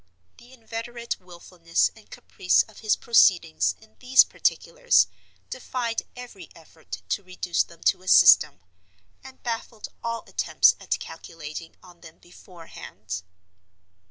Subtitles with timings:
[0.37, 5.05] The inveterate willfulness and caprice of his proceedings in these particulars
[5.51, 8.61] defied every effort to reduce them to a system,
[9.23, 13.21] and baffled all attempts at calculating on them beforehand.